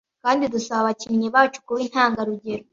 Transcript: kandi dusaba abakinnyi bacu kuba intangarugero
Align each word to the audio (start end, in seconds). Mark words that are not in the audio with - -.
kandi 0.23 0.43
dusaba 0.53 0.81
abakinnyi 0.83 1.27
bacu 1.35 1.59
kuba 1.65 1.79
intangarugero 1.85 2.63